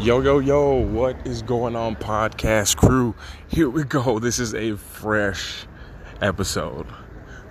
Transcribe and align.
Yo, 0.00 0.20
yo, 0.20 0.40
yo, 0.40 0.74
what 0.74 1.16
is 1.24 1.40
going 1.40 1.76
on, 1.76 1.94
podcast 1.94 2.76
crew? 2.76 3.14
Here 3.46 3.70
we 3.70 3.84
go. 3.84 4.18
This 4.24 4.38
is 4.38 4.52
a 4.52 4.76
fresh 4.76 5.66
episode. 6.20 6.86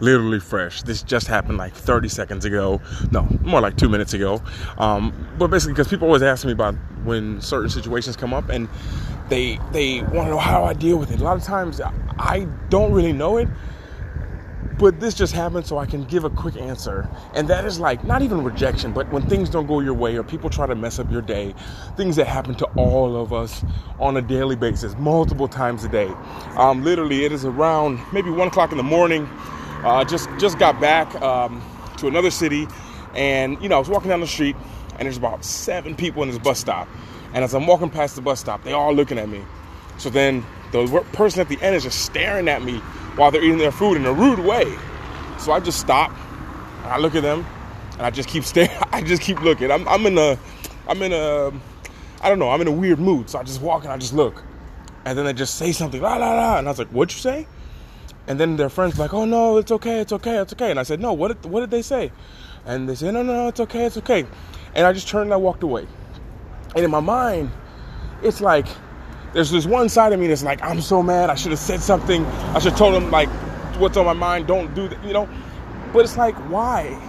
Literally 0.01 0.41
fresh. 0.41 0.83
This 0.83 1.01
just 1.01 1.27
happened 1.27 1.57
like 1.57 1.73
30 1.73 2.09
seconds 2.09 2.43
ago. 2.43 2.81
No, 3.11 3.25
more 3.41 3.61
like 3.61 3.77
two 3.77 3.87
minutes 3.87 4.13
ago. 4.13 4.41
Um, 4.77 5.13
but 5.39 5.47
basically, 5.47 5.73
because 5.73 5.87
people 5.87 6.07
always 6.07 6.21
ask 6.21 6.45
me 6.45 6.51
about 6.51 6.75
when 7.05 7.39
certain 7.41 7.69
situations 7.69 8.17
come 8.17 8.33
up 8.33 8.49
and 8.49 8.67
they 9.29 9.57
they 9.71 10.01
want 10.01 10.27
to 10.27 10.31
know 10.31 10.37
how 10.37 10.65
I 10.65 10.73
deal 10.73 10.97
with 10.97 11.11
it. 11.11 11.21
A 11.21 11.23
lot 11.23 11.37
of 11.37 11.43
times 11.43 11.79
I 12.19 12.47
don't 12.69 12.91
really 12.91 13.13
know 13.13 13.37
it 13.37 13.47
but 14.79 14.99
this 14.99 15.13
just 15.13 15.33
happened 15.33 15.65
so 15.65 15.77
I 15.77 15.85
can 15.85 16.03
give 16.05 16.23
a 16.23 16.29
quick 16.29 16.57
answer. 16.57 17.09
And 17.33 17.47
that 17.47 17.65
is 17.65 17.79
like 17.79 18.03
not 18.03 18.21
even 18.21 18.43
rejection, 18.43 18.91
but 18.91 19.11
when 19.11 19.27
things 19.29 19.49
don't 19.49 19.67
go 19.67 19.79
your 19.79 19.93
way 19.93 20.15
or 20.15 20.23
people 20.23 20.49
try 20.49 20.67
to 20.67 20.75
mess 20.75 20.99
up 20.99 21.11
your 21.11 21.21
day, 21.21 21.53
things 21.95 22.15
that 22.15 22.27
happen 22.27 22.55
to 22.55 22.65
all 22.75 23.15
of 23.15 23.33
us 23.33 23.63
on 23.99 24.17
a 24.17 24.21
daily 24.21 24.55
basis, 24.55 24.95
multiple 24.97 25.47
times 25.47 25.83
a 25.83 25.89
day. 25.89 26.11
Um, 26.57 26.83
literally, 26.83 27.25
it 27.25 27.31
is 27.31 27.45
around 27.45 27.99
maybe 28.11 28.29
one 28.29 28.47
o'clock 28.47 28.71
in 28.71 28.77
the 28.77 28.83
morning. 28.83 29.27
Uh, 29.83 30.03
just 30.03 30.29
just 30.39 30.57
got 30.59 30.79
back 30.79 31.13
um, 31.21 31.61
to 31.97 32.07
another 32.07 32.31
city, 32.31 32.67
and 33.15 33.61
you 33.61 33.69
know 33.69 33.75
I 33.75 33.79
was 33.79 33.89
walking 33.89 34.09
down 34.09 34.21
the 34.21 34.27
street, 34.27 34.55
and 34.97 35.05
there's 35.05 35.17
about 35.17 35.43
seven 35.45 35.95
people 35.95 36.23
in 36.23 36.29
this 36.29 36.39
bus 36.39 36.59
stop. 36.59 36.87
And 37.33 37.43
as 37.43 37.53
I'm 37.53 37.67
walking 37.67 37.89
past 37.89 38.15
the 38.15 38.21
bus 38.21 38.39
stop, 38.39 38.63
they 38.63 38.73
all 38.73 38.93
looking 38.93 39.17
at 39.17 39.27
me. 39.27 39.43
So 39.97 40.09
then 40.09 40.45
the 40.71 41.05
person 41.13 41.41
at 41.41 41.49
the 41.49 41.61
end 41.61 41.75
is 41.75 41.83
just 41.83 42.05
staring 42.05 42.47
at 42.47 42.63
me 42.63 42.81
while 43.15 43.31
they're 43.31 43.43
eating 43.43 43.57
their 43.57 43.71
food 43.71 43.97
in 43.97 44.05
a 44.05 44.13
rude 44.13 44.39
way. 44.39 44.65
So 45.39 45.51
I 45.51 45.59
just 45.59 45.79
stop 45.79 46.11
and 46.83 46.91
I 46.91 46.97
look 46.97 47.15
at 47.15 47.23
them 47.23 47.45
and 47.93 48.01
I 48.01 48.09
just 48.09 48.29
keep 48.29 48.43
staring. 48.43 48.71
I 48.91 49.01
just 49.01 49.21
keep 49.21 49.41
looking. 49.41 49.71
I'm, 49.71 49.87
I'm 49.87 50.05
in 50.05 50.17
a, 50.17 50.37
I'm 50.87 51.01
in 51.01 51.13
a, 51.13 51.51
I 52.21 52.29
don't 52.29 52.39
know, 52.39 52.49
I'm 52.49 52.61
in 52.61 52.67
a 52.67 52.71
weird 52.71 52.99
mood. 52.99 53.29
So 53.29 53.39
I 53.39 53.43
just 53.43 53.61
walk 53.61 53.83
and 53.83 53.91
I 53.91 53.97
just 53.97 54.13
look. 54.13 54.43
And 55.05 55.17
then 55.17 55.25
they 55.25 55.33
just 55.33 55.55
say 55.55 55.71
something, 55.71 56.01
la 56.01 56.15
la 56.15 56.33
la. 56.33 56.57
And 56.57 56.67
I 56.67 56.71
was 56.71 56.79
like, 56.79 56.89
what'd 56.89 57.13
you 57.13 57.21
say? 57.21 57.47
And 58.27 58.39
then 58.39 58.55
their 58.55 58.69
friends 58.69 58.97
like, 58.97 59.13
oh 59.13 59.25
no, 59.25 59.57
it's 59.57 59.71
okay, 59.71 59.99
it's 59.99 60.13
okay, 60.13 60.37
it's 60.37 60.53
okay. 60.53 60.71
And 60.71 60.79
I 60.79 60.83
said, 60.83 60.99
no, 60.99 61.13
what 61.13 61.41
did, 61.41 61.51
what 61.51 61.59
did 61.59 61.71
they 61.71 61.81
say? 61.81 62.11
And 62.65 62.87
they 62.87 62.95
said, 62.95 63.13
no, 63.13 63.21
no, 63.21 63.33
no, 63.33 63.47
it's 63.49 63.59
okay, 63.59 63.85
it's 63.85 63.97
okay. 63.97 64.25
And 64.75 64.87
I 64.87 64.93
just 64.93 65.09
turned 65.09 65.25
and 65.25 65.33
I 65.33 65.37
walked 65.37 65.63
away. 65.63 65.85
And 66.75 66.85
in 66.85 66.89
my 66.89 67.01
mind, 67.01 67.51
it's 68.23 68.39
like, 68.39 68.65
there's 69.33 69.49
this 69.49 69.65
one 69.65 69.89
side 69.89 70.13
of 70.13 70.19
me 70.19 70.27
that's 70.27 70.43
like, 70.43 70.61
I'm 70.63 70.79
so 70.79 71.01
mad. 71.01 71.29
I 71.29 71.35
should 71.35 71.51
have 71.51 71.59
said 71.59 71.81
something. 71.81 72.25
I 72.25 72.59
should 72.59 72.71
have 72.71 72.79
told 72.79 72.93
him 72.93 73.09
like 73.09 73.29
what's 73.79 73.97
on 73.97 74.05
my 74.05 74.13
mind. 74.13 74.47
Don't 74.47 74.73
do 74.75 74.87
that, 74.87 75.03
you 75.03 75.13
know. 75.13 75.27
But 75.91 76.05
it's 76.05 76.17
like, 76.17 76.35
why? 76.49 76.99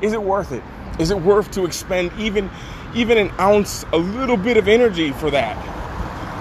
Is 0.00 0.12
it 0.12 0.22
worth 0.22 0.52
it? 0.52 0.62
Is 0.98 1.10
it 1.10 1.20
worth 1.20 1.50
to 1.52 1.64
expend 1.64 2.10
even 2.18 2.50
even 2.94 3.18
an 3.18 3.30
ounce, 3.38 3.84
a 3.92 3.98
little 3.98 4.36
bit 4.36 4.56
of 4.56 4.66
energy 4.66 5.12
for 5.12 5.30
that? 5.30 5.56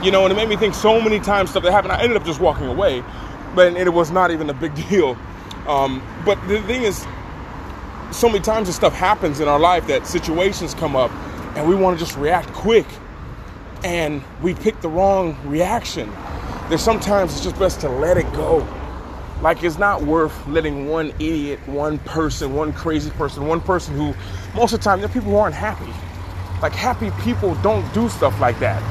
You 0.03 0.11
know, 0.11 0.23
and 0.23 0.31
it 0.31 0.35
made 0.35 0.47
me 0.47 0.55
think 0.55 0.73
so 0.73 1.01
many 1.01 1.19
times 1.19 1.49
stuff 1.49 1.63
that 1.63 1.71
happened. 1.71 1.91
I 1.91 2.01
ended 2.01 2.17
up 2.17 2.25
just 2.25 2.39
walking 2.39 2.67
away, 2.67 3.03
but 3.53 3.75
it 3.75 3.91
was 3.91 4.11
not 4.11 4.31
even 4.31 4.49
a 4.49 4.53
big 4.53 4.73
deal. 4.89 5.17
Um, 5.67 6.01
but 6.23 6.39
the 6.47 6.61
thing 6.61 6.83
is, 6.83 7.05
so 8.11 8.29
many 8.29 8.39
times 8.39 8.67
this 8.67 8.77
stuff 8.77 8.93
happens 8.93 9.41
in 9.41 9.49
our 9.49 9.59
life 9.59 9.87
that 9.87 10.07
situations 10.07 10.73
come 10.73 10.95
up, 10.95 11.11
and 11.57 11.67
we 11.67 11.75
want 11.75 11.99
to 11.99 12.05
just 12.05 12.17
react 12.17 12.53
quick 12.53 12.85
and 13.87 14.21
we 14.41 14.53
pick 14.53 14.81
the 14.81 14.89
wrong 14.89 15.37
reaction. 15.45 16.11
There's 16.67 16.81
sometimes 16.81 17.31
it's 17.31 17.41
just 17.41 17.57
best 17.57 17.79
to 17.81 17.89
let 17.89 18.17
it 18.17 18.29
go. 18.33 18.67
Like 19.41 19.63
it's 19.63 19.77
not 19.77 20.01
worth 20.01 20.45
letting 20.45 20.89
one 20.89 21.11
idiot, 21.11 21.65
one 21.67 21.97
person, 21.99 22.53
one 22.53 22.73
crazy 22.73 23.11
person, 23.11 23.47
one 23.47 23.61
person 23.61 23.95
who 23.95 24.13
most 24.53 24.73
of 24.73 24.81
the 24.81 24.83
time 24.83 24.99
they're 24.99 25.07
people 25.07 25.31
who 25.31 25.37
aren't 25.37 25.55
happy. 25.55 25.89
Like 26.61 26.73
happy 26.73 27.11
people 27.23 27.55
don't 27.61 27.91
do 27.93 28.09
stuff 28.09 28.37
like 28.41 28.59
that. 28.59 28.81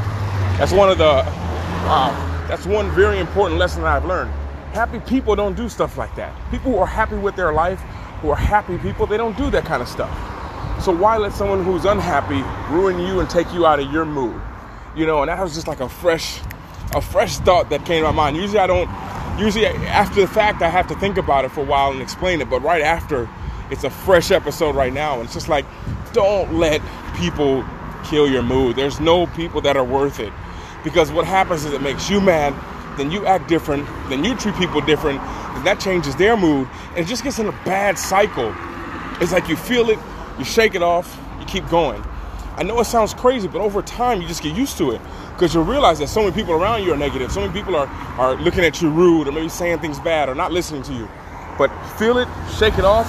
That's 0.58 0.72
one 0.72 0.88
of 0.88 0.96
the 0.96 1.24
that's 2.48 2.64
one 2.64 2.90
very 2.92 3.18
important 3.18 3.60
lesson 3.60 3.82
that 3.82 3.96
I've 3.96 4.06
learned. 4.06 4.30
Happy 4.72 4.98
people 5.00 5.36
don't 5.36 5.54
do 5.54 5.68
stuff 5.68 5.98
like 5.98 6.16
that. 6.16 6.34
People 6.50 6.72
who 6.72 6.78
are 6.78 6.86
happy 6.86 7.16
with 7.16 7.36
their 7.36 7.52
life, 7.52 7.80
who 8.22 8.30
are 8.30 8.36
happy 8.36 8.78
people, 8.78 9.06
they 9.06 9.18
don't 9.18 9.36
do 9.36 9.50
that 9.50 9.66
kind 9.66 9.82
of 9.82 9.88
stuff. 9.88 10.10
So 10.82 10.90
why 10.90 11.18
let 11.18 11.34
someone 11.34 11.64
who's 11.64 11.84
unhappy 11.84 12.42
ruin 12.74 12.98
you 12.98 13.20
and 13.20 13.28
take 13.28 13.52
you 13.52 13.66
out 13.66 13.78
of 13.78 13.92
your 13.92 14.06
mood? 14.06 14.40
You 14.96 15.06
know, 15.06 15.22
and 15.22 15.28
that 15.28 15.40
was 15.40 15.54
just 15.54 15.68
like 15.68 15.80
a 15.80 15.88
fresh, 15.88 16.40
a 16.94 17.00
fresh 17.00 17.36
thought 17.38 17.70
that 17.70 17.84
came 17.84 18.02
to 18.02 18.10
my 18.10 18.12
mind. 18.12 18.36
Usually 18.36 18.58
I 18.58 18.66
don't, 18.66 18.90
usually 19.38 19.66
after 19.66 20.20
the 20.20 20.26
fact 20.26 20.62
I 20.62 20.70
have 20.70 20.86
to 20.88 20.94
think 20.96 21.18
about 21.18 21.44
it 21.44 21.50
for 21.52 21.60
a 21.60 21.64
while 21.64 21.92
and 21.92 22.00
explain 22.00 22.40
it, 22.40 22.48
but 22.48 22.62
right 22.62 22.82
after, 22.82 23.28
it's 23.70 23.84
a 23.84 23.90
fresh 23.90 24.30
episode 24.30 24.74
right 24.74 24.92
now. 24.92 25.16
And 25.16 25.24
it's 25.24 25.34
just 25.34 25.48
like, 25.48 25.66
don't 26.12 26.54
let 26.54 26.80
people 27.16 27.64
kill 28.04 28.28
your 28.28 28.42
mood. 28.42 28.76
There's 28.76 29.00
no 29.00 29.26
people 29.28 29.60
that 29.62 29.76
are 29.76 29.84
worth 29.84 30.18
it. 30.18 30.32
Because 30.82 31.12
what 31.12 31.26
happens 31.26 31.64
is 31.64 31.72
it 31.72 31.82
makes 31.82 32.08
you 32.08 32.20
mad, 32.20 32.54
then 32.96 33.10
you 33.10 33.26
act 33.26 33.48
different, 33.48 33.86
then 34.08 34.24
you 34.24 34.34
treat 34.36 34.54
people 34.54 34.80
different, 34.80 35.20
and 35.20 35.66
that 35.66 35.80
changes 35.80 36.16
their 36.16 36.36
mood, 36.36 36.68
and 36.90 36.98
it 36.98 37.06
just 37.06 37.22
gets 37.24 37.38
in 37.38 37.46
a 37.46 37.52
bad 37.64 37.98
cycle. 37.98 38.54
It's 39.20 39.32
like 39.32 39.48
you 39.48 39.56
feel 39.56 39.90
it, 39.90 39.98
you 40.38 40.44
shake 40.44 40.74
it 40.74 40.82
off, 40.82 41.18
you 41.40 41.46
keep 41.46 41.68
going. 41.68 42.02
I 42.56 42.62
know 42.62 42.80
it 42.80 42.86
sounds 42.86 43.12
crazy, 43.12 43.48
but 43.48 43.60
over 43.60 43.82
time 43.82 44.22
you 44.22 44.26
just 44.28 44.42
get 44.42 44.56
used 44.56 44.78
to 44.78 44.92
it 44.92 45.00
because 45.32 45.52
you'll 45.52 45.64
realize 45.64 45.98
that 45.98 46.08
so 46.08 46.22
many 46.22 46.34
people 46.34 46.54
around 46.54 46.84
you 46.84 46.92
are 46.92 46.96
negative. 46.96 47.30
So 47.30 47.40
many 47.40 47.52
people 47.52 47.76
are, 47.76 47.86
are 48.18 48.34
looking 48.36 48.64
at 48.64 48.80
you 48.80 48.90
rude 48.90 49.28
or 49.28 49.32
maybe 49.32 49.50
saying 49.50 49.80
things 49.80 50.00
bad 50.00 50.30
or 50.30 50.34
not 50.34 50.52
listening 50.52 50.82
to 50.84 50.94
you. 50.94 51.08
But 51.58 51.68
feel 51.98 52.16
it, 52.18 52.28
shake 52.58 52.78
it 52.78 52.84
off, 52.84 53.06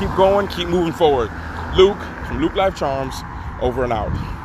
keep 0.00 0.14
going, 0.16 0.48
keep 0.48 0.68
moving 0.68 0.92
forward. 0.92 1.30
Luke 1.76 1.98
from 2.26 2.40
Luke 2.40 2.54
Life 2.54 2.76
Charms, 2.76 3.14
over 3.60 3.84
and 3.84 3.92
out. 3.92 4.37